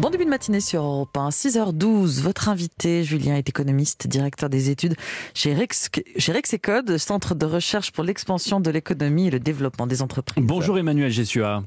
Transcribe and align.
Bon 0.00 0.08
début 0.08 0.24
de 0.24 0.30
matinée 0.30 0.62
sur 0.62 0.82
Europe 0.82 1.14
1, 1.14 1.28
6h12. 1.28 2.22
Votre 2.22 2.48
invité, 2.48 3.04
Julien, 3.04 3.36
est 3.36 3.46
économiste, 3.50 4.06
directeur 4.06 4.48
des 4.48 4.70
études 4.70 4.94
chez 5.34 5.52
Rex, 5.52 5.90
chez 6.16 6.32
Rexecode, 6.32 6.96
centre 6.96 7.34
de 7.34 7.44
recherche 7.44 7.92
pour 7.92 8.02
l'expansion 8.02 8.60
de 8.60 8.70
l'économie 8.70 9.26
et 9.26 9.30
le 9.30 9.40
développement 9.40 9.86
des 9.86 10.00
entreprises. 10.00 10.42
Bonjour 10.42 10.78
Emmanuel 10.78 11.10
Gessua. 11.10 11.64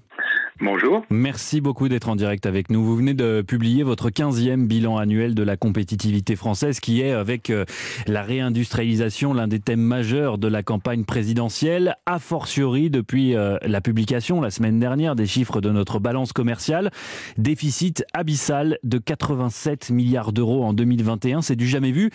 Bonjour. 0.61 1.03
Merci 1.09 1.61
beaucoup 1.61 1.89
d'être 1.89 2.09
en 2.09 2.15
direct 2.15 2.45
avec 2.45 2.69
nous. 2.69 2.83
Vous 2.83 2.95
venez 2.95 3.15
de 3.15 3.41
publier 3.41 3.81
votre 3.83 4.09
15e 4.09 4.68
bilan 4.68 4.97
annuel 4.97 5.33
de 5.33 5.41
la 5.41 5.57
compétitivité 5.57 6.36
française 6.36 6.79
qui 6.79 7.01
est, 7.01 7.11
avec 7.11 7.49
euh, 7.49 7.65
la 8.05 8.21
réindustrialisation, 8.21 9.33
l'un 9.33 9.47
des 9.47 9.59
thèmes 9.59 9.81
majeurs 9.81 10.37
de 10.37 10.47
la 10.47 10.61
campagne 10.61 11.05
présidentielle, 11.05 11.95
a 12.05 12.19
fortiori 12.19 12.91
depuis 12.91 13.36
euh, 13.36 13.57
la 13.63 13.81
publication 13.81 14.41
la 14.41 14.51
semaine 14.51 14.79
dernière 14.79 15.15
des 15.15 15.25
chiffres 15.25 15.59
de 15.59 15.71
notre 15.71 16.00
balance 16.00 16.33
commerciale. 16.33 16.91
Déficit 17.38 18.05
abyssal 18.13 18.77
de 18.83 18.99
87 18.99 19.89
milliards 19.89 20.33
d'euros 20.33 20.64
en 20.64 20.73
2021, 20.73 21.42
c'est 21.42 21.56
du 21.56 21.67
jamais 21.67 21.92
vu. 21.92 22.11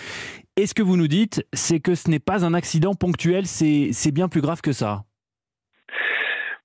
Et 0.57 0.67
ce 0.67 0.75
que 0.75 0.83
vous 0.83 0.97
nous 0.97 1.09
dites, 1.09 1.45
c'est 1.53 1.81
que 1.81 1.95
ce 1.95 2.09
n'est 2.09 2.19
pas 2.19 2.45
un 2.45 2.55
accident 2.55 2.95
ponctuel, 2.95 3.47
c'est 3.47 4.13
bien 4.13 4.29
plus 4.29 4.41
grave 4.41 4.61
que 4.61 4.73
ça. 4.73 5.05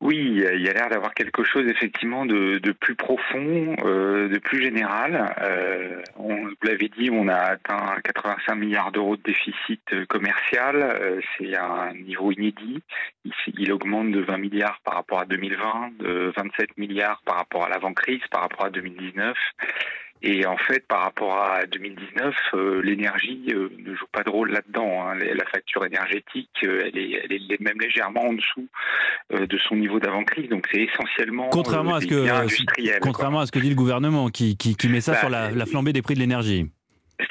Oui, 0.04 0.18
il 0.18 0.62
y 0.62 0.68
a 0.68 0.74
l'air 0.74 0.90
d'avoir 0.90 1.14
quelque 1.14 1.46
chose 1.46 1.66
effectivement 1.66 2.26
de, 2.26 2.60
plus 2.74 2.94
profond, 2.94 3.74
euh, 3.86 4.28
de 4.28 4.38
plus 4.38 4.62
général. 4.62 5.34
Euh, 5.42 6.02
on, 6.18 6.36
vous 6.36 6.56
l'avez 6.64 6.90
dit, 6.90 7.10
on 7.10 7.30
a 7.30 7.38
atteint 7.38 7.96
85 8.04 8.56
milliards 8.56 8.92
d'euros 8.92 9.16
de 9.16 9.22
déficit 9.22 9.82
euh, 9.94 10.06
commercial. 10.08 10.76
Euh, 10.76 11.22
c'est 11.38 11.56
un 11.56 11.94
niveau 11.94 12.34
inédit. 12.34 12.84
Il, 13.24 13.32
il, 13.58 13.72
augmente 13.72 14.12
de 14.12 14.20
20 14.20 14.38
milliards 14.40 14.82
par 14.84 14.96
rapport 14.96 15.22
à 15.22 15.26
2020, 15.26 15.92
de 16.00 16.34
27 16.36 16.78
milliards 16.78 17.22
par 17.24 17.38
rapport 17.38 17.64
à 17.64 17.70
l'avant-crise, 17.70 18.20
par 18.30 18.42
rapport 18.42 18.66
à 18.66 18.72
2019. 18.72 19.38
Et 20.26 20.46
en 20.46 20.56
fait, 20.56 20.88
par 20.88 21.02
rapport 21.02 21.38
à 21.38 21.66
2019, 21.66 22.34
euh, 22.54 22.82
l'énergie 22.82 23.44
euh, 23.50 23.70
ne 23.86 23.94
joue 23.94 24.06
pas 24.10 24.24
de 24.24 24.30
rôle 24.30 24.52
là-dedans. 24.52 25.06
Hein. 25.06 25.16
La 25.16 25.46
facture 25.46 25.86
énergétique, 25.86 26.50
euh, 26.64 26.84
elle, 26.86 26.98
est, 26.98 27.26
elle, 27.26 27.34
est, 27.34 27.60
même 27.60 27.78
légèrement 27.78 28.22
en 28.22 28.34
dessous 28.34 28.68
de 29.32 29.58
son 29.68 29.76
niveau 29.76 30.00
d'avant-crise. 30.00 30.48
Donc 30.48 30.66
c'est 30.72 30.84
essentiellement 30.84 31.50
contrairement 31.50 31.96
à 31.96 32.02
ce 32.02 32.08
que 32.08 33.00
contrairement 33.00 33.42
à 33.42 33.46
ce 33.46 33.52
que 33.52 33.60
dit 33.60 33.70
le 33.70 33.76
gouvernement, 33.76 34.30
qui, 34.30 34.56
qui, 34.56 34.78
qui 34.78 34.88
met 34.88 35.02
ça 35.02 35.12
bah, 35.14 35.20
sur 35.20 35.30
la, 35.30 35.52
la 35.52 35.66
flambée 35.66 35.92
des 35.92 36.02
prix 36.02 36.14
de 36.14 36.20
l'énergie. 36.20 36.72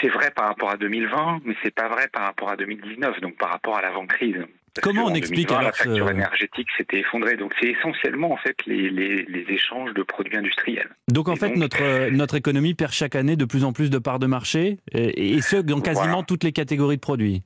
C'est 0.01 0.09
vrai 0.09 0.31
par 0.31 0.49
rapport 0.49 0.71
à 0.71 0.77
2020, 0.77 1.41
mais 1.45 1.55
c'est 1.63 1.75
pas 1.75 1.89
vrai 1.89 2.09
par 2.13 2.25
rapport 2.25 2.51
à 2.51 2.57
2019, 2.57 3.21
donc 3.21 3.37
par 3.39 3.51
rapport 3.51 3.77
à 3.77 3.83
l'avant-crise. 3.83 4.37
Comment 4.81 5.07
on 5.07 5.15
explique 5.15 5.51
alors 5.51 5.63
la 5.63 5.73
facture 5.73 6.11
énergétique 6.11 6.69
s'était 6.79 7.01
effondrée 7.01 7.37
Donc 7.37 7.53
c'est 7.61 7.69
essentiellement 7.69 8.33
en 8.33 8.37
fait 8.39 8.57
les, 8.67 8.91
les, 8.91 9.25
les, 9.25 9.45
échanges 9.49 9.93
de 9.93 10.03
produits 10.03 10.37
industriels. 10.37 10.89
Donc 11.09 11.29
en 11.29 11.37
fait 11.37 11.57
notre 11.57 12.11
notre 12.11 12.37
économie 12.37 12.75
perd 12.75 12.93
chaque 12.93 13.15
année 13.15 13.37
de 13.37 13.45
plus 13.45 13.65
en 13.65 13.73
plus 13.73 13.91
de 13.91 13.99
parts 13.99 14.19
de 14.19 14.27
marché 14.27 14.79
et, 14.93 15.41
ce 15.43 15.57
dans 15.57 15.81
quasiment 15.81 16.23
toutes 16.23 16.45
les 16.45 16.53
catégories 16.53 16.97
de 16.97 17.01
produits. 17.01 17.43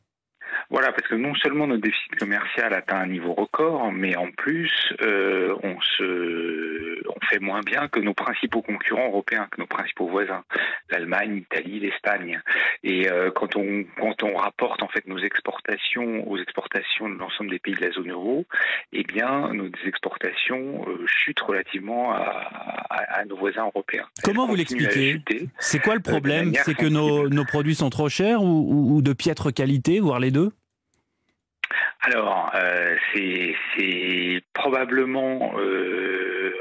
Voilà, 0.70 0.92
parce 0.92 1.06
que 1.08 1.14
non 1.14 1.34
seulement 1.36 1.66
notre 1.66 1.82
déficit 1.82 2.16
commercial 2.16 2.72
atteint 2.74 2.98
un 2.98 3.06
niveau 3.06 3.34
record, 3.34 3.92
mais 3.92 4.16
en 4.16 4.30
plus, 4.32 4.72
euh, 5.02 5.54
on 5.62 5.80
se, 5.80 7.08
on 7.08 7.26
fait 7.26 7.38
moins 7.38 7.60
bien 7.60 7.88
que 7.88 8.00
nos 8.00 8.14
principaux 8.14 8.62
concurrents 8.62 9.06
européens, 9.06 9.46
que 9.50 9.60
nos 9.60 9.66
principaux 9.66 10.08
voisins, 10.08 10.42
l'Allemagne, 10.90 11.36
l'Italie, 11.36 11.80
l'Espagne. 11.80 12.40
Et 12.82 13.08
euh, 13.08 13.30
quand 13.30 13.56
on 13.56 13.84
quand 13.98 14.22
on 14.22 14.36
rapporte 14.36 14.82
en 14.82 14.88
fait 14.88 15.06
nos 15.06 15.18
exportations 15.18 16.28
aux 16.28 16.38
exportations 16.38 17.08
de 17.08 17.14
l'ensemble 17.14 17.50
des 17.50 17.58
pays 17.58 17.74
de 17.74 17.82
la 17.84 17.92
zone 17.92 18.10
euro, 18.10 18.44
eh 18.92 19.04
bien 19.04 19.52
nos 19.52 19.70
exportations 19.86 20.84
euh, 20.88 21.06
chutent 21.06 21.40
relativement 21.40 22.12
à, 22.12 22.46
à, 22.90 23.24
nos 23.24 23.36
voisins 23.36 23.66
européens. 23.66 24.06
Comment 24.24 24.46
vous 24.46 24.56
l'expliquez 24.56 25.20
C'est 25.58 25.78
quoi 25.80 25.94
le 25.94 26.00
problème 26.00 26.52
C'est 26.64 26.74
que 26.74 26.86
nos, 26.86 27.28
nos 27.28 27.44
produits 27.44 27.74
sont 27.74 27.90
trop 27.90 28.08
chers 28.08 28.42
ou, 28.42 28.96
ou 28.96 29.02
de 29.02 29.12
piètre 29.12 29.52
qualité, 29.52 30.00
voire 30.00 30.20
les 30.20 30.30
deux 30.30 30.52
alors, 32.00 32.50
euh, 32.54 32.96
c'est 33.14 34.42
probablement 34.52 35.54
euh, 35.58 36.54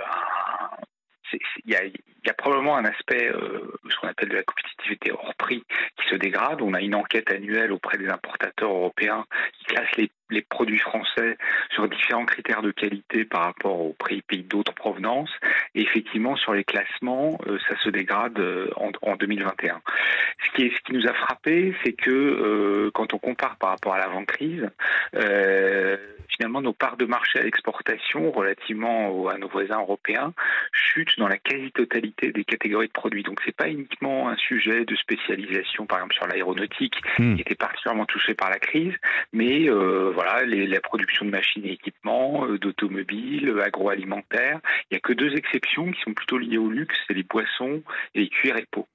il 1.65 1.73
y 1.73 2.29
a, 2.29 2.33
probablement 2.33 2.77
un 2.77 2.85
aspect, 2.85 3.29
euh, 3.29 3.71
ce 3.89 3.95
qu'on 3.97 4.07
appelle 4.07 4.29
de 4.29 4.35
la 4.35 4.43
compétitivité 4.43 5.11
hors 5.11 5.33
prix, 5.35 5.63
qui 5.97 6.09
se 6.09 6.15
dégrade. 6.15 6.61
On 6.61 6.73
a 6.73 6.81
une 6.81 6.95
enquête 6.95 7.31
annuelle 7.31 7.71
auprès 7.71 7.97
des 7.97 8.07
importateurs 8.07 8.71
européens 8.71 9.25
qui 9.57 9.65
classe 9.65 9.91
les 9.97 10.09
les 10.29 10.41
produits 10.41 10.79
français 10.79 11.37
sur 11.71 11.87
différents 11.87 12.25
critères 12.25 12.61
de 12.61 12.71
qualité 12.71 13.25
par 13.25 13.43
rapport 13.43 13.79
aux 13.79 13.93
prix 13.93 14.21
pays 14.21 14.43
d'autres 14.43 14.73
provenances. 14.73 15.31
Et 15.75 15.81
effectivement, 15.81 16.35
sur 16.35 16.53
les 16.53 16.63
classements, 16.63 17.37
euh, 17.47 17.57
ça 17.69 17.77
se 17.83 17.89
dégrade 17.89 18.39
euh, 18.39 18.69
en, 18.77 18.91
en, 19.01 19.15
2021. 19.15 19.81
Ce 20.45 20.55
qui, 20.55 20.65
est, 20.65 20.75
ce 20.75 20.81
qui 20.81 20.93
nous 20.93 21.07
a 21.07 21.13
frappé, 21.13 21.75
c'est 21.83 21.93
que 21.93 22.09
euh, 22.11 22.91
quand 22.93 23.13
on 23.13 23.19
compare 23.19 23.57
par 23.57 23.71
rapport 23.71 23.93
à 23.93 23.99
l'avant-crise, 23.99 24.69
finalement, 26.29 26.61
nos 26.61 26.73
parts 26.73 26.97
de 26.97 27.05
marché 27.05 27.39
à 27.39 27.43
l'exportation 27.43 28.31
relativement 28.31 29.27
à 29.29 29.37
nos 29.37 29.47
voisins 29.47 29.79
européens 29.79 30.33
chutent 30.71 31.17
dans 31.17 31.27
la 31.27 31.37
quasi-totalité 31.37 32.31
des 32.31 32.43
catégories 32.43 32.87
de 32.87 32.91
produits. 32.91 33.23
Donc, 33.23 33.39
c'est 33.45 33.55
pas 33.55 33.69
uniquement 33.69 34.27
un 34.27 34.35
sujet 34.35 34.85
de 34.85 34.95
spécialisation, 34.95 35.85
par 35.85 35.99
exemple 35.99 36.15
sur 36.15 36.27
l'aéronautique, 36.27 36.95
hmm. 37.19 37.35
qui 37.35 37.41
était 37.41 37.55
particulièrement 37.55 38.05
touché 38.05 38.33
par 38.33 38.49
la 38.49 38.59
crise, 38.59 38.93
mais 39.31 39.69
voilà, 40.15 40.43
les, 40.45 40.65
la 40.65 40.79
production 40.79 41.25
de 41.25 41.29
machines 41.29 41.65
et 41.65 41.73
équipements, 41.73 42.45
euh, 42.45 42.57
d'automobiles, 42.57 43.49
euh, 43.49 43.63
agroalimentaires. 43.63 44.59
Il 44.83 44.93
n'y 44.93 44.97
a 44.97 45.01
que 45.01 45.13
deux 45.13 45.35
exceptions 45.35 45.91
qui 45.91 46.01
sont 46.01 46.13
plutôt 46.13 46.37
liées 46.37 46.57
au 46.57 46.69
luxe, 46.69 46.95
c'est 47.05 47.13
les 47.13 47.23
poissons 47.23 47.83
et 48.15 48.21
les 48.21 48.29
cuirs 48.29 48.57
et 48.57 48.65
peaux. 48.71 48.87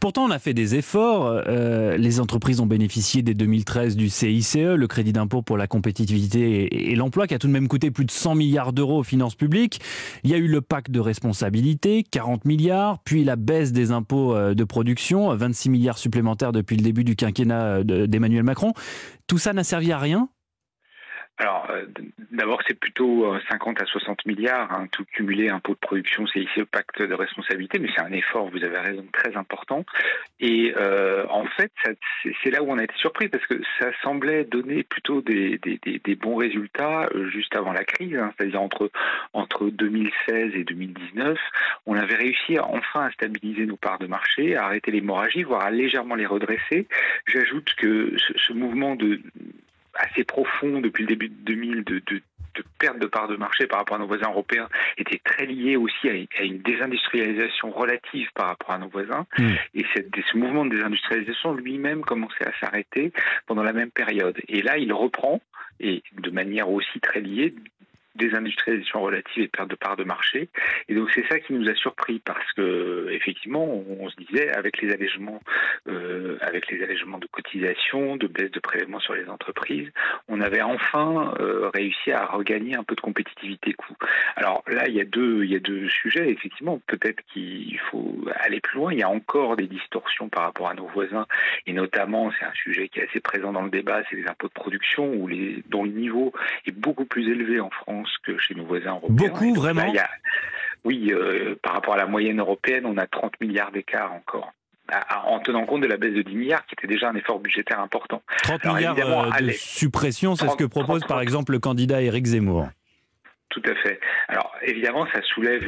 Pourtant, 0.00 0.24
on 0.24 0.30
a 0.30 0.38
fait 0.38 0.54
des 0.54 0.76
efforts. 0.76 1.26
Euh, 1.46 1.98
les 1.98 2.20
entreprises 2.20 2.60
ont 2.60 2.66
bénéficié 2.66 3.20
dès 3.20 3.34
2013 3.34 3.96
du 3.96 4.08
CICE, 4.08 4.56
le 4.56 4.86
crédit 4.86 5.12
d'impôt 5.12 5.42
pour 5.42 5.58
la 5.58 5.66
compétitivité 5.66 6.90
et, 6.90 6.96
l'emploi, 6.96 7.26
qui 7.26 7.34
a 7.34 7.38
tout 7.38 7.48
de 7.48 7.52
même 7.52 7.68
coûté 7.68 7.90
plus 7.90 8.06
de 8.06 8.10
100 8.10 8.34
milliards 8.34 8.72
d'euros 8.72 9.00
aux 9.00 9.04
finances 9.04 9.34
publiques. 9.34 9.78
Il 10.24 10.30
y 10.30 10.34
a 10.34 10.38
eu 10.38 10.48
le 10.48 10.62
pacte 10.62 10.90
de 10.90 11.00
responsabilité, 11.00 12.02
40 12.10 12.46
milliards, 12.46 13.00
puis 13.04 13.24
la 13.24 13.36
baisse 13.36 13.72
des 13.72 13.90
impôts 13.92 14.34
euh, 14.34 14.54
de 14.54 14.64
production, 14.64 15.36
26 15.36 15.68
milliards 15.68 15.98
supplémentaires 15.98 16.52
depuis 16.52 16.76
le 16.76 16.82
début 16.82 17.04
du 17.04 17.14
quinquennat 17.14 17.62
euh, 17.62 18.06
d'Emmanuel 18.06 18.42
Macron. 18.42 18.72
Tout 19.26 19.38
ça 19.38 19.52
n'a 19.52 19.64
servi 19.64 19.92
à 19.92 19.98
rien 19.98 20.30
alors, 21.40 21.66
euh, 21.70 21.86
d'abord, 22.32 22.60
c'est 22.68 22.78
plutôt 22.78 23.34
50 23.50 23.80
euh, 23.80 23.82
à 23.82 23.86
60 23.86 24.26
milliards, 24.26 24.70
hein, 24.72 24.86
tout 24.92 25.06
cumulé, 25.06 25.48
impôt 25.48 25.72
de 25.72 25.78
production, 25.78 26.26
c'est 26.26 26.40
ici 26.40 26.58
le 26.58 26.66
pacte 26.66 27.00
de 27.00 27.14
responsabilité, 27.14 27.78
mais 27.78 27.88
c'est 27.96 28.02
un 28.02 28.12
effort, 28.12 28.50
vous 28.50 28.62
avez 28.62 28.78
raison, 28.78 29.06
très 29.10 29.34
important. 29.38 29.86
Et 30.40 30.74
euh, 30.76 31.24
en 31.30 31.46
fait, 31.46 31.72
c'est 32.44 32.50
là 32.50 32.62
où 32.62 32.70
on 32.70 32.76
a 32.76 32.84
été 32.84 32.92
surpris, 32.96 33.28
parce 33.28 33.46
que 33.46 33.58
ça 33.78 33.90
semblait 34.02 34.44
donner 34.44 34.82
plutôt 34.82 35.22
des, 35.22 35.56
des, 35.56 35.80
des, 35.82 36.14
bons 36.14 36.36
résultats 36.36 37.08
juste 37.32 37.56
avant 37.56 37.72
la 37.72 37.84
crise, 37.84 38.16
hein, 38.16 38.34
c'est-à-dire 38.36 38.60
entre, 38.60 38.90
entre 39.32 39.70
2016 39.70 40.52
et 40.54 40.64
2019, 40.64 41.38
on 41.86 41.96
avait 41.96 42.16
réussi 42.16 42.58
enfin 42.58 43.06
à 43.06 43.10
stabiliser 43.12 43.64
nos 43.64 43.78
parts 43.78 43.98
de 43.98 44.06
marché, 44.06 44.56
à 44.56 44.66
arrêter 44.66 44.90
l'hémorragie, 44.90 45.44
voire 45.44 45.64
à 45.64 45.70
légèrement 45.70 46.16
les 46.16 46.26
redresser. 46.26 46.86
J'ajoute 47.26 47.72
que 47.78 48.14
ce, 48.18 48.34
ce 48.36 48.52
mouvement 48.52 48.94
de 48.94 49.22
assez 49.94 50.24
profond 50.24 50.80
depuis 50.80 51.02
le 51.02 51.08
début 51.08 51.28
de 51.28 51.34
2000 51.44 51.84
de, 51.84 51.98
de, 52.06 52.22
de, 52.54 52.64
perte 52.78 52.98
de 52.98 53.06
part 53.06 53.28
de 53.28 53.36
marché 53.36 53.66
par 53.66 53.80
rapport 53.80 53.96
à 53.96 54.00
nos 54.00 54.06
voisins 54.06 54.28
européens 54.30 54.68
était 54.98 55.20
très 55.24 55.46
lié 55.46 55.76
aussi 55.76 56.08
à, 56.08 56.42
une 56.42 56.58
désindustrialisation 56.62 57.70
relative 57.70 58.28
par 58.34 58.48
rapport 58.48 58.72
à 58.72 58.78
nos 58.78 58.88
voisins. 58.88 59.26
Hmm. 59.38 59.54
Et, 59.74 59.84
cette, 59.94 60.08
ce 60.30 60.36
mouvement 60.36 60.64
de 60.64 60.76
désindustrialisation 60.76 61.54
lui-même 61.54 62.02
commençait 62.02 62.46
à 62.46 62.52
s'arrêter 62.60 63.12
pendant 63.46 63.62
la 63.62 63.72
même 63.72 63.90
période. 63.90 64.38
Et 64.48 64.62
là, 64.62 64.78
il 64.78 64.92
reprend, 64.92 65.40
et 65.78 66.02
de 66.18 66.30
manière 66.30 66.70
aussi 66.70 67.00
très 67.00 67.20
liée, 67.20 67.54
désindustrialisation 68.16 69.00
relative 69.00 69.44
et 69.44 69.48
perte 69.48 69.70
de 69.70 69.76
part 69.76 69.96
de 69.96 70.04
marché. 70.04 70.48
Et 70.88 70.94
donc 70.94 71.10
c'est 71.14 71.26
ça 71.28 71.38
qui 71.38 71.52
nous 71.52 71.68
a 71.68 71.74
surpris 71.74 72.20
parce 72.24 72.52
que 72.52 73.08
effectivement 73.10 73.64
on, 73.64 74.08
se 74.08 74.16
disait 74.16 74.50
avec 74.50 74.80
les 74.80 74.92
allègements, 74.92 75.40
euh, 75.88 76.36
avec 76.40 76.70
les 76.70 76.82
allègements 76.82 77.18
de 77.18 77.26
cotisation, 77.26 78.16
de 78.16 78.26
baisse 78.26 78.50
de 78.50 78.60
prélèvements 78.60 79.00
sur 79.00 79.14
les 79.14 79.28
entreprises, 79.28 79.88
on 80.28 80.40
avait 80.40 80.62
enfin 80.62 81.34
euh, 81.40 81.70
réussi 81.72 82.10
à 82.10 82.26
regagner 82.26 82.74
un 82.74 82.82
peu 82.82 82.96
de 82.96 83.00
compétitivité 83.00 83.72
coût. 83.74 83.96
Alors 84.36 84.64
là 84.66 84.88
il 84.88 84.94
y 84.94 85.00
a 85.00 85.04
deux 85.04 85.44
il 85.44 85.52
y 85.52 85.56
a 85.56 85.60
deux 85.60 85.88
sujets 85.88 86.30
effectivement 86.30 86.80
peut-être 86.86 87.22
qu'il 87.32 87.78
faut 87.90 88.16
aller 88.40 88.60
plus 88.60 88.78
loin. 88.78 88.92
Il 88.92 88.98
y 88.98 89.04
a 89.04 89.08
encore 89.08 89.56
des 89.56 89.66
distorsions 89.66 90.28
par 90.28 90.44
rapport 90.44 90.68
à 90.68 90.74
nos 90.74 90.86
voisins 90.86 91.26
et 91.66 91.72
notamment 91.72 92.32
c'est 92.38 92.44
un 92.44 92.54
sujet 92.54 92.88
qui 92.88 92.98
est 92.98 93.08
assez 93.08 93.20
présent 93.20 93.52
dans 93.52 93.62
le 93.62 93.70
débat, 93.70 94.02
c'est 94.10 94.16
les 94.16 94.26
impôts 94.26 94.48
de 94.48 94.52
production 94.52 95.12
où 95.12 95.28
les 95.28 95.62
dont 95.68 95.84
le 95.84 95.90
niveau 95.90 96.32
est 96.66 96.72
beaucoup 96.72 97.04
plus 97.04 97.30
élevé 97.30 97.60
en 97.60 97.70
France 97.70 98.09
que 98.18 98.38
chez 98.38 98.54
nos 98.54 98.64
voisins 98.64 98.92
européens. 98.92 99.28
Beaucoup, 99.28 99.54
vraiment 99.54 99.92
Oui, 100.84 101.12
euh, 101.12 101.56
par 101.62 101.74
rapport 101.74 101.94
à 101.94 101.98
la 101.98 102.06
moyenne 102.06 102.40
européenne, 102.40 102.86
on 102.86 102.96
a 102.98 103.06
30 103.06 103.40
milliards 103.40 103.72
d'écart 103.72 104.12
encore 104.12 104.52
en 105.24 105.38
tenant 105.38 105.66
compte 105.66 105.82
de 105.82 105.86
la 105.86 105.96
baisse 105.96 106.14
de 106.14 106.22
10 106.22 106.34
milliards, 106.34 106.66
qui 106.66 106.74
était 106.74 106.88
déjà 106.88 107.10
un 107.10 107.14
effort 107.14 107.38
budgétaire 107.38 107.78
important. 107.78 108.22
30 108.42 108.64
milliards 108.64 108.98
euh, 108.98 109.40
de 109.40 109.52
suppression, 109.52 110.34
c'est 110.34 110.48
ce 110.48 110.56
que 110.56 110.64
propose 110.64 111.04
par 111.04 111.20
exemple 111.20 111.52
le 111.52 111.60
candidat 111.60 112.02
Éric 112.02 112.26
Zemmour. 112.26 112.68
Tout 113.50 113.62
à 113.66 113.74
fait. 113.76 114.00
Alors 114.26 114.52
évidemment, 114.62 115.06
ça 115.12 115.22
soulève, 115.22 115.62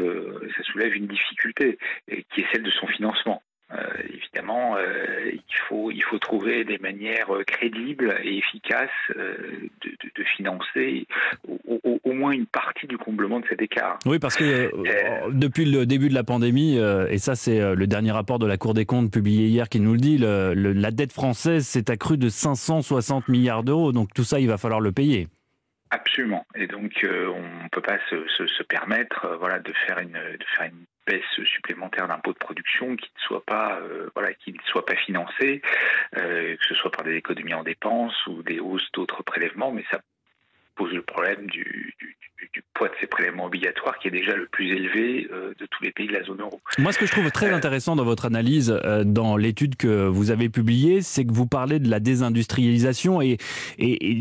ça 0.57 0.63
soulève 0.65 0.97
une 0.97 1.07
difficulté 1.07 1.79
qui 2.09 2.41
est 2.41 2.47
celle 2.53 2.65
de 2.65 2.71
son 2.73 2.89
financement. 2.89 3.43
Euh, 3.75 3.87
évidemment, 4.13 4.77
euh, 4.77 5.31
il, 5.33 5.43
il 5.95 6.03
faut 6.03 6.19
trouver 6.19 6.65
des 6.65 6.79
manières 6.79 7.29
crédibles 7.47 8.17
et 8.23 8.39
efficaces 8.39 8.91
euh, 9.17 9.69
de, 9.83 10.25
financer 10.37 11.07
au, 12.05 12.13
moins 12.13 12.33
une 12.33 12.47
partie 12.47 12.87
du 12.87 12.99
comblement 12.99 13.41
de 13.41 13.47
cet 13.49 13.63
écart. 13.63 13.99
Oui, 14.07 14.19
parce 14.19 14.37
que 14.37 14.71
depuis 15.31 15.65
le 15.65 15.87
début 15.87 16.09
de 16.09 16.15
la 16.15 16.25
pandémie, 16.25 16.77
et 16.77 17.19
ça 17.19 17.35
c'est 17.35 17.75
le 17.75 17.87
dernier 17.87 18.13
rapport 18.13 18.39
de 18.39 18.47
la 18.47 18.57
Cour 18.57 18.75
des 18.75 18.85
comptes 18.85 19.11
publié 19.11 19.49
hier 19.49 19.69
qui 19.69 19.81
nous 19.81 19.93
le 19.93 19.99
dit, 19.99 20.19
la 20.19 20.91
dette 20.91 21.13
française 21.13 21.67
s'est 21.67 21.91
accrue 21.91 22.19
de 22.19 22.29
560 22.29 23.29
milliards 23.29 23.65
d'euros. 23.65 23.93
Donc 23.93 24.13
tout 24.15 24.25
ça, 24.25 24.41
il 24.41 24.49
va 24.49 24.59
falloir 24.59 24.81
le 24.81 24.93
payer. 24.93 25.29
Absolument. 25.91 26.47
Et 26.55 26.67
donc, 26.67 26.93
on 27.05 27.65
ne 27.65 27.69
peut 27.71 27.83
pas 27.83 27.99
se, 28.09 28.27
se, 28.29 28.63
permettre 28.63 29.37
voilà, 29.39 29.59
de, 29.59 29.73
faire 29.87 29.99
une, 29.99 30.13
de 30.13 30.45
faire 30.57 30.67
une 30.67 30.87
baisse 31.07 31.45
supplémentaire 31.45 32.09
d'impôts 32.09 32.33
de 32.33 32.39
production 32.39 32.97
qui 32.97 33.11
ne 33.15 33.21
soit 33.21 33.45
pas 33.45 33.81
euh, 33.81 34.11
voilà 34.15 34.33
qui 34.35 34.53
ne 34.53 34.59
soit 34.67 34.87
pas 34.87 34.97
financée, 34.97 35.63
euh, 36.17 36.57
que 36.57 36.67
ce 36.67 36.75
soit 36.75 36.91
par 36.91 37.05
des 37.05 37.15
économies 37.15 37.55
en 37.55 37.63
dépenses 37.63 38.27
ou 38.27 38.43
des 38.43 38.61
hausses 38.61 38.91
d'autres 38.93 39.23
prélèvements, 39.23 39.73
mais 39.73 39.85
ça 39.91 40.01
pose 40.75 40.93
le 40.93 41.03
problème 41.03 41.47
du, 41.47 41.95
du, 41.99 42.63
poids 42.75 42.89
de 42.89 42.95
ces 43.01 43.07
prélèvements 43.07 43.47
obligatoires 43.47 43.99
qui 43.99 44.09
est 44.09 44.11
déjà 44.11 44.35
le 44.35 44.47
plus 44.47 44.69
élevé 44.69 45.29
euh, 45.33 45.55
de 45.59 45.67
tous 45.67 45.83
les 45.83 45.91
pays 45.91 46.07
de 46.07 46.13
la 46.13 46.23
zone 46.23 46.41
euro. 46.41 46.61
Moi, 46.79 46.93
ce 46.93 46.99
que 46.99 47.07
je 47.07 47.13
trouve 47.13 47.31
très 47.31 47.51
intéressant 47.51 47.97
dans 47.97 48.05
votre 48.05 48.27
analyse, 48.27 48.69
dans 49.05 49.37
l'étude 49.37 49.77
que 49.77 50.07
vous 50.07 50.31
avez 50.31 50.49
publiée, 50.49 51.03
c'est 51.03 51.25
que 51.25 51.33
vous 51.33 51.47
parlez 51.47 51.79
de 51.79 51.89
la 51.89 52.01
désindustrialisation 52.01 53.23
et, 53.23 53.39
et, 53.79 54.19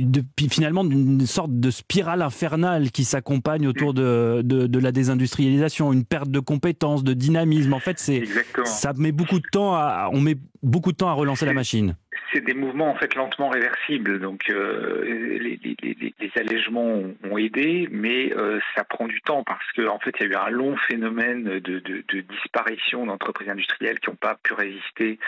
finalement 0.49 0.83
d'une 0.83 1.25
sorte 1.25 1.59
de 1.59 1.71
spirale 1.71 2.21
infernale 2.21 2.91
qui 2.91 3.03
s'accompagne 3.03 3.67
autour 3.67 3.93
de, 3.93 4.41
de, 4.43 4.67
de, 4.67 4.79
la 4.79 4.91
désindustrialisation, 4.91 5.91
une 5.91 6.05
perte 6.05 6.29
de 6.29 6.39
compétences, 6.39 7.03
de 7.03 7.13
dynamisme. 7.13 7.73
En 7.73 7.79
fait, 7.79 7.99
c'est 7.99 8.23
ça 8.65 8.93
met 8.97 9.11
beaucoup 9.11 9.39
de 9.39 9.47
temps 9.51 9.73
à, 9.75 10.09
on 10.11 10.21
met 10.21 10.35
beaucoup 10.63 10.91
de 10.91 10.97
temps 10.97 11.09
à 11.09 11.13
relancer 11.13 11.45
la 11.45 11.53
machine 11.53 11.95
c'est 12.33 12.43
des 12.43 12.53
mouvements 12.53 12.89
en 12.89 12.95
fait 12.95 13.13
lentement 13.15 13.49
réversibles. 13.49 14.19
Donc 14.19 14.49
euh, 14.49 15.50
les, 15.63 15.75
les, 16.19 16.31
allègements 16.35 17.01
ont, 17.23 17.37
aidé, 17.37 17.87
mais 17.91 18.33
euh, 18.33 18.59
ça 18.75 18.83
prend 18.83 19.07
du 19.07 19.21
temps 19.21 19.43
parce 19.43 19.65
qu'en 19.75 19.95
en 19.95 19.99
fait 19.99 20.13
il 20.19 20.27
y 20.27 20.29
a 20.29 20.31
eu 20.31 20.35
un 20.35 20.49
long 20.49 20.75
phénomène 20.87 21.59
de, 21.59 21.81
disparition 22.29 23.05
d'entreprises 23.05 23.49
industrielles 23.49 23.99
qui 23.99 24.09
n'ont 24.09 24.15
pas 24.15 24.35
pu 24.43 24.53
résister 24.53 25.19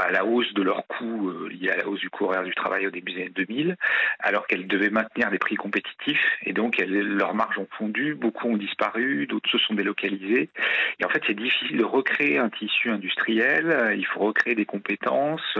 à 0.00 0.10
la 0.10 0.24
hausse 0.24 0.52
de 0.54 0.62
leurs 0.62 0.86
coûts 0.86 1.28
euh, 1.28 1.48
liés 1.48 1.70
à 1.70 1.76
la 1.76 1.88
hausse 1.88 2.00
du 2.00 2.10
coût 2.10 2.24
horaire 2.24 2.44
du 2.44 2.54
travail 2.54 2.86
au 2.86 2.90
début 2.90 3.12
des 3.12 3.22
années 3.22 3.32
2000, 3.34 3.76
alors 4.20 4.46
qu'elles 4.46 4.66
devaient 4.66 4.90
maintenir 4.90 5.30
des 5.30 5.38
prix 5.38 5.56
compétitifs 5.56 6.38
et 6.44 6.52
donc 6.52 6.78
leurs 6.78 7.34
marges 7.34 7.58
ont 7.58 7.68
fondu, 7.78 8.14
beaucoup 8.14 8.48
ont 8.48 8.56
disparu, 8.56 9.26
d'autres 9.26 9.50
se 9.50 9.58
sont 9.58 9.74
délocalisés. 9.74 10.50
Et 11.00 11.04
en 11.04 11.08
fait 11.08 11.22
c'est 11.26 11.34
difficile 11.34 11.78
de 11.78 11.84
recréer 11.84 12.38
un 12.38 12.50
tissu 12.50 12.90
industriel, 12.90 13.94
il 13.96 14.06
faut 14.06 14.20
recréer 14.20 14.54
des 14.54 14.66
compétences 14.66 15.58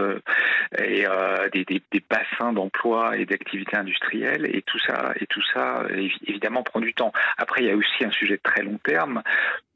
et 0.77 1.05
euh, 1.07 1.49
des, 1.49 1.65
des, 1.65 1.81
des, 1.91 2.03
bassins 2.09 2.53
d'emploi 2.53 3.17
et 3.17 3.25
d'activités 3.25 3.75
industrielles 3.75 3.84
et 3.87 4.61
tout 4.61 4.79
ça 4.79 5.13
et 5.19 5.25
tout 5.27 5.43
ça 5.53 5.83
évidemment 6.27 6.63
prend 6.63 6.79
du 6.79 6.93
temps. 6.93 7.11
Après 7.37 7.61
il 7.61 7.67
y 7.67 7.71
a 7.71 7.75
aussi 7.75 8.03
un 8.03 8.11
sujet 8.11 8.37
de 8.37 8.41
très 8.41 8.63
long 8.63 8.79
terme 8.83 9.21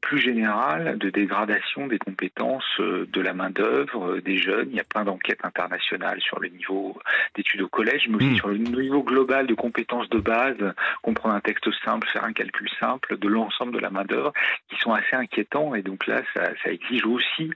plus 0.00 0.20
général 0.20 0.98
de 0.98 1.10
dégradation 1.10 1.86
des 1.86 1.98
compétences 1.98 2.64
euh, 2.80 3.06
de 3.12 3.20
la 3.20 3.32
main-d'œuvre 3.32 4.16
euh, 4.16 4.20
des 4.20 4.38
jeunes. 4.38 4.68
Il 4.70 4.76
y 4.76 4.80
a 4.80 4.84
plein 4.84 5.04
d'enquêtes 5.04 5.44
internationales 5.44 6.20
sur 6.20 6.40
le 6.40 6.48
niveau 6.48 6.98
d'études 7.34 7.62
au 7.62 7.68
collège, 7.68 8.08
mais 8.08 8.16
aussi 8.16 8.26
hmm. 8.26 8.36
sur 8.36 8.48
le 8.48 8.58
niveau 8.58 9.02
global 9.02 9.46
de 9.46 9.54
compétences 9.54 10.08
de 10.08 10.18
base, 10.18 10.56
comprendre 11.02 11.34
un 11.34 11.40
texte 11.40 11.68
simple, 11.84 12.08
faire 12.08 12.24
un 12.24 12.32
calcul 12.32 12.68
simple 12.78 13.18
de 13.18 13.28
l'ensemble 13.28 13.72
de 13.72 13.78
la 13.78 13.90
main-d'œuvre, 13.90 14.32
qui 14.68 14.76
sont 14.80 14.92
assez 14.92 15.14
inquiétants. 15.14 15.74
Et 15.74 15.82
donc 15.82 16.06
là, 16.06 16.22
ça, 16.34 16.50
ça 16.64 16.70
exige 16.70 17.04
aussi 17.04 17.50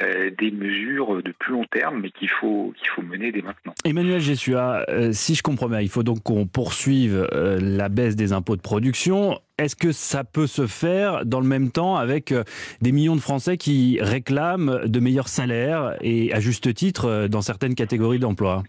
euh, 0.00 0.30
des 0.38 0.50
mesures 0.50 1.22
de 1.22 1.32
plus 1.32 1.52
long 1.52 1.64
terme, 1.64 2.00
mais 2.00 2.10
qu'il 2.10 2.30
faut, 2.30 2.72
qu'il 2.76 2.88
faut 2.88 3.02
mener 3.02 3.32
dès 3.32 3.42
maintenant. 3.42 3.74
Emmanuel 3.84 4.20
Jessua, 4.20 4.84
si 5.12 5.34
je 5.34 5.42
comprends 5.42 5.68
bien, 5.68 5.80
il 5.80 5.88
faut 5.88 6.02
donc 6.02 6.22
qu'on 6.22 6.46
poursuive 6.46 7.26
la 7.32 7.88
baisse 7.88 8.16
des 8.16 8.32
impôts 8.32 8.56
de 8.56 8.62
production. 8.62 9.40
Est-ce 9.58 9.74
que 9.74 9.90
ça 9.92 10.22
peut 10.22 10.46
se 10.46 10.66
faire 10.66 11.24
dans 11.24 11.40
le 11.40 11.46
même 11.46 11.70
temps 11.70 11.96
avec 11.96 12.30
euh, 12.30 12.44
des 12.82 12.92
millions 12.92 13.16
de 13.16 13.20
Français 13.20 13.56
qui 13.56 13.98
réclament 14.02 14.86
de 14.86 15.00
meilleurs 15.00 15.28
salaires 15.28 15.96
et 16.02 16.32
à 16.34 16.40
juste 16.40 16.74
titre 16.74 17.06
euh, 17.06 17.28
dans 17.28 17.40
certaines 17.40 17.74
catégories 17.74 18.18
d'emploi 18.18 18.62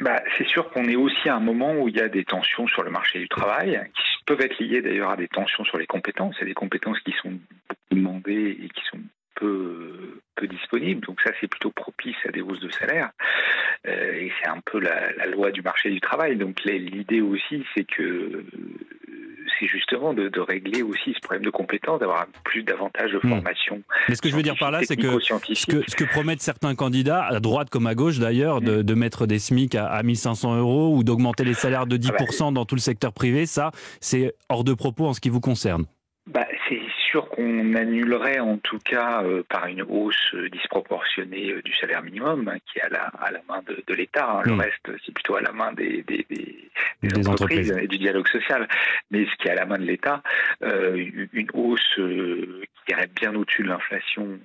bah, 0.00 0.22
c'est 0.36 0.46
sûr 0.46 0.70
qu'on 0.70 0.84
est 0.84 0.94
aussi 0.94 1.28
à 1.28 1.34
un 1.34 1.40
moment 1.40 1.74
où 1.74 1.88
il 1.88 1.96
y 1.96 2.00
a 2.00 2.08
des 2.08 2.24
tensions 2.24 2.68
sur 2.68 2.84
le 2.84 2.90
marché 2.92 3.18
du 3.18 3.28
travail, 3.28 3.82
qui 3.96 4.24
peuvent 4.26 4.40
être 4.40 4.56
liées 4.60 4.80
d'ailleurs 4.80 5.10
à 5.10 5.16
des 5.16 5.26
tensions 5.26 5.64
sur 5.64 5.76
les 5.76 5.88
compétences, 5.88 6.36
et 6.40 6.44
des 6.44 6.54
compétences 6.54 7.00
qui 7.00 7.12
sont 7.20 7.32
demandées 7.90 8.56
et 8.62 8.68
qui 8.68 8.84
sont 8.92 9.00
peu, 9.34 10.20
peu 10.36 10.46
disponibles. 10.46 11.04
Donc 11.04 11.20
ça, 11.20 11.32
c'est 11.40 11.48
plutôt 11.48 11.70
propice 11.70 12.16
à 12.26 12.30
des 12.30 12.40
hausses 12.40 12.60
de 12.60 12.70
salaire. 12.70 13.10
Euh, 13.86 14.12
et 14.12 14.32
c'est 14.40 14.48
un 14.48 14.60
peu 14.60 14.80
la, 14.80 15.26
loi 15.26 15.50
du 15.50 15.62
marché 15.62 15.90
du 15.90 16.00
travail. 16.00 16.36
Donc 16.36 16.62
l'idée 16.64 17.20
aussi, 17.20 17.64
c'est 17.74 17.84
que 17.84 18.44
c'est 19.58 19.66
justement 19.66 20.14
de, 20.14 20.30
régler 20.40 20.82
aussi 20.82 21.12
ce 21.14 21.20
problème 21.20 21.44
de 21.44 21.50
compétences, 21.50 22.00
d'avoir 22.00 22.26
plus 22.44 22.62
davantage 22.62 23.12
de 23.12 23.18
hmm. 23.22 23.28
formation. 23.28 23.82
Mais 24.08 24.14
ce 24.14 24.22
que 24.22 24.28
je 24.28 24.36
veux 24.36 24.42
dire 24.42 24.56
par 24.58 24.70
là, 24.70 24.80
c'est 24.82 24.96
que 24.96 25.18
ce, 25.20 25.66
que 25.66 25.82
ce 25.86 25.96
que 25.96 26.04
promettent 26.04 26.40
certains 26.40 26.74
candidats, 26.74 27.24
à 27.24 27.40
droite 27.40 27.68
comme 27.70 27.86
à 27.86 27.94
gauche 27.94 28.18
d'ailleurs, 28.18 28.60
de, 28.60 28.82
hmm. 28.82 28.98
mettre 28.98 29.26
des 29.26 29.38
SMIC 29.38 29.74
à, 29.74 29.86
à 29.86 30.02
1500 30.02 30.56
euros 30.58 30.96
ou 30.96 31.04
d'augmenter 31.04 31.44
les 31.44 31.54
salaires 31.54 31.86
de 31.86 31.96
10% 31.96 32.08
ah 32.08 32.44
bah, 32.44 32.50
dans 32.52 32.64
tout 32.64 32.74
le 32.74 32.80
secteur 32.80 33.12
privé, 33.12 33.46
ça, 33.46 33.70
c'est 34.00 34.34
hors 34.48 34.64
de 34.64 34.74
propos 34.74 35.06
en 35.06 35.14
ce 35.14 35.20
qui 35.20 35.28
vous 35.28 35.40
concerne. 35.40 35.84
Bah, 36.26 36.46
sûr 37.08 37.28
qu'on 37.28 37.74
annulerait 37.74 38.38
en 38.38 38.58
tout 38.58 38.78
cas 38.78 39.22
euh, 39.22 39.42
par 39.48 39.66
une 39.66 39.82
hausse 39.82 40.34
disproportionnée 40.52 41.52
euh, 41.52 41.62
du 41.62 41.74
salaire 41.76 42.02
minimum 42.02 42.48
hein, 42.48 42.58
qui 42.66 42.78
est 42.78 42.82
à 42.82 42.88
la, 42.88 43.04
à 43.20 43.30
la 43.30 43.40
main 43.48 43.62
de, 43.66 43.82
de 43.86 43.94
l'État. 43.94 44.30
Hein. 44.30 44.42
Le 44.44 44.54
hmm. 44.54 44.60
reste, 44.60 44.90
c'est 45.04 45.12
plutôt 45.12 45.36
à 45.36 45.40
la 45.40 45.52
main 45.52 45.72
des, 45.72 46.04
des, 46.06 46.26
des, 47.02 47.28
entreprises, 47.28 47.74
et 47.80 47.86
du 47.86 47.98
dialogue 47.98 48.28
social. 48.28 48.68
Mais 49.10 49.24
ce 49.24 49.42
qui 49.42 49.48
est 49.48 49.52
à 49.52 49.54
la 49.54 49.66
main 49.66 49.78
de 49.78 49.84
l'État, 49.84 50.22
euh, 50.62 51.02
une 51.32 51.48
hausse 51.54 51.94
qui 51.94 52.92
irait 52.92 53.08
bien 53.14 53.34
au-dessus 53.34 53.62
de 53.62 53.68
l'inflation 53.68 54.38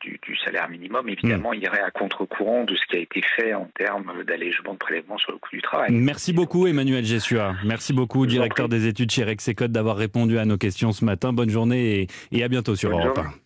du, 0.00 0.18
du, 0.22 0.36
salaire 0.38 0.68
minimum, 0.68 1.08
évidemment, 1.08 1.50
hmm. 1.50 1.62
irait 1.62 1.82
à 1.82 1.90
contre-courant 1.90 2.64
de 2.64 2.74
ce 2.76 2.86
qui 2.86 2.96
a 2.96 3.00
été 3.00 3.22
fait 3.36 3.54
en 3.54 3.68
termes 3.76 4.24
d'allègement 4.24 4.74
de 4.74 4.78
prélèvement 4.78 5.18
sur 5.18 5.32
le 5.32 5.38
coût 5.38 5.50
du 5.52 5.62
travail. 5.62 5.90
Merci 5.92 6.32
beaucoup 6.32 6.66
Emmanuel 6.66 7.04
Jessua. 7.04 7.54
Merci 7.64 7.92
beaucoup, 7.92 8.26
directeur 8.26 8.68
des 8.68 8.86
études 8.86 9.10
chez 9.10 9.24
Rexecode, 9.24 9.72
d'avoir 9.72 9.96
répondu 9.96 10.38
à 10.38 10.44
nos 10.44 10.56
questions 10.56 10.92
ce 10.92 11.04
matin. 11.04 11.32
Bonne 11.32 11.50
journée 11.50 12.00
et, 12.00 12.03
à 12.42 12.48
bientôt 12.48 12.76
sur 12.76 12.90
Europe 12.90 13.18
1. 13.18 13.43